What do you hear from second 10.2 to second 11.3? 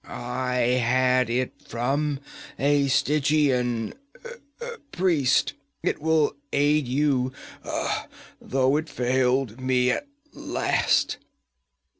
last.